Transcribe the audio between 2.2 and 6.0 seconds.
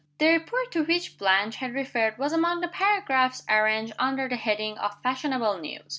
among the paragraphs arranged under the heading of "Fashionable News."